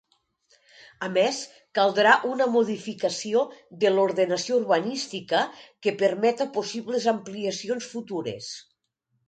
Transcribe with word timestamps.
A 1.07 1.09
més, 1.17 1.41
caldrà 1.79 2.13
una 2.29 2.47
modificació 2.55 3.43
de 3.85 3.93
l’ordenació 3.97 4.59
urbanística 4.63 5.45
que 5.65 5.97
permeta 6.03 6.51
possibles 6.59 7.09
ampliacions 7.17 7.95
futures. 7.97 8.53